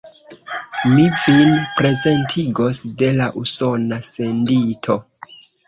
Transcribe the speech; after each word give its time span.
Mi 0.93 1.03
vin 1.25 1.51
prezentigos 1.81 2.81
de 3.03 3.13
la 3.21 3.29
Usona 3.45 4.03
sendito. 4.11 5.01